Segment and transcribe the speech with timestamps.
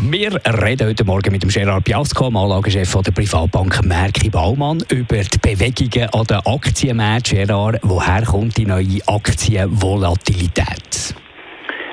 [0.00, 5.38] wir reden heute Morgen mit dem Gerard Piasco, Anlagechef der Privatbank Merki Baumann, über die
[5.38, 7.46] Bewegungen an den Aktienmärkten.
[7.46, 11.14] Gerard, woher kommt die neue Aktienvolatilität?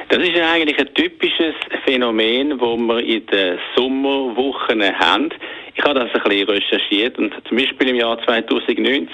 [0.10, 5.30] Das ist eigentlich ein typisches Phänomen, das wir in den Sommerwochen haben.
[5.78, 9.10] Ich habe das ein bisschen recherchiert und zum Beispiel im Jahr 2019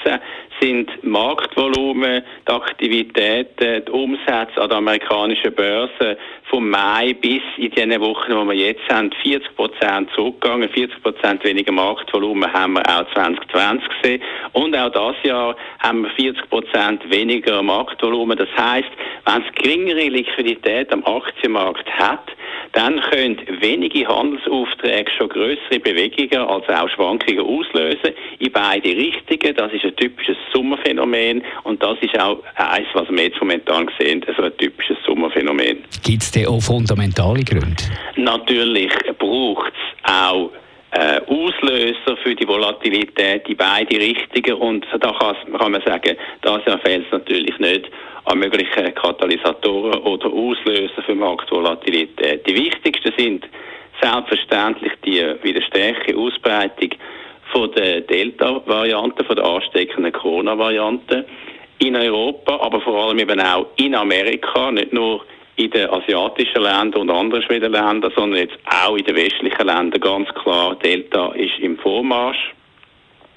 [0.62, 6.18] sind Marktvolumen, die Aktivitäten, die Umsätze an der amerikanischen Börse
[6.52, 10.70] vom Mai bis in die Wochen, die wir jetzt haben, 40 Prozent zurückgegangen.
[10.70, 14.22] 40 Prozent weniger Marktvolumen haben wir auch 2020 gesehen.
[14.54, 18.38] Und auch das Jahr haben wir 40 Prozent weniger Marktvolumen.
[18.38, 18.90] Das heißt,
[19.26, 22.30] wenn es geringere Liquidität am Aktienmarkt hat,
[22.74, 29.56] dann können wenige Handelsaufträge schon größere Bewegungen, also auch Schwankungen auslösen in beide Richtungen.
[29.56, 34.24] Das ist ein typisches Sommerphänomen und das ist auch eins, was wir jetzt momentan sehen,
[34.36, 35.84] so ein typisches Sommerphänomen.
[36.04, 37.84] Gibt es denn auch fundamentale Gründe?
[38.16, 40.52] Natürlich braucht es auch
[40.92, 45.12] äh, Auslöser für die Volatilität in beide Richtungen und da
[45.58, 47.90] kann man sagen, das fehlt es natürlich nicht
[48.26, 52.46] an möglichen Katalysatoren oder Auslöser für Marktvolatilität.
[52.48, 53.48] Die wichtigsten sind
[54.02, 56.90] selbstverständlich die wieder stärkere Ausbreitung
[57.52, 61.26] von der Delta-Variante, von der ansteckenden Corona-Variante
[61.80, 65.26] in Europa, aber vor allem eben auch in Amerika, nicht nur
[65.64, 70.30] in den asiatischen Ländern und anderen Schwedenländern, sondern jetzt auch in den westlichen Ländern ganz
[70.36, 72.54] klar, Delta ist im Vormarsch.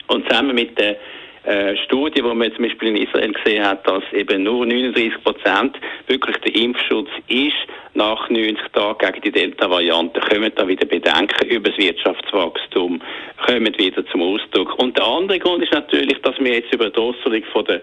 [0.07, 0.97] Und zusammen mit der
[1.45, 5.77] äh, Studie, die man zum Beispiel in Israel gesehen hat, dass eben nur 39 Prozent
[6.07, 7.53] wirklich der Impfschutz ist
[7.93, 13.01] nach 90 Tagen gegen die Delta-Variante, kommen da wieder Bedenken über das Wirtschaftswachstum,
[13.47, 14.79] kommen wieder zum Ausdruck.
[14.79, 17.83] Und der andere Grund ist natürlich, dass wir jetzt über die Drosselung von der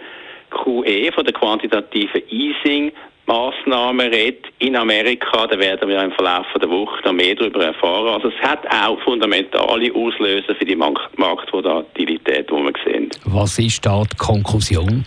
[0.51, 2.91] QE, von der quantitativen Easing,
[3.27, 8.07] Massnahmen redet in Amerika, da werden wir im Verlauf der Woche noch mehr darüber erfahren.
[8.07, 13.09] Also es hat auch fundamentale Auslöser für die Marktvolatilität, die wir sehen.
[13.25, 15.05] Was ist da die Konklusion?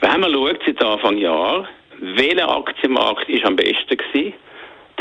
[0.00, 1.66] Wenn man schaut, seit Anfang Jahr,
[2.00, 4.34] welcher Aktienmarkt ist am besten gewesen,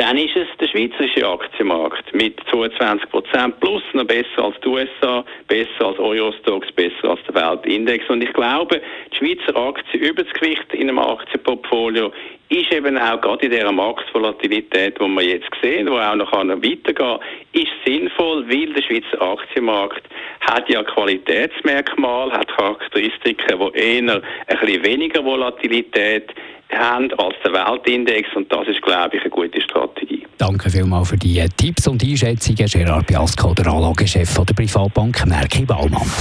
[0.04, 5.24] dann ist es der schweizerische Aktienmarkt mit 22 Prozent plus, noch besser als die USA,
[5.48, 8.10] besser als Eurostox, besser als der Weltindex.
[8.10, 8.82] Und ich glaube,
[9.14, 12.12] die Schweizer Aktie über das Gewicht in einem Aktienportfolio
[12.50, 16.96] ist eben auch gerade in dieser Marktvolatilität, die wir jetzt sehen, wo auch noch weitergehen
[16.96, 17.20] kann,
[17.54, 20.04] ist sinnvoll, weil der Schweizer Aktienmarkt
[20.42, 26.34] hat ja Qualitätsmerkmale, hat Charakteristiken, die eher ein bisschen weniger Volatilität
[26.78, 30.26] haben als der Weltindex und das ist, glaube ich, eine gute Strategie.
[30.38, 32.68] Danke vielmals für die Tipps und Einschätzungen.
[32.68, 36.12] Gerard Biasco, der Anlagechef der Privatbank Merki Baumann.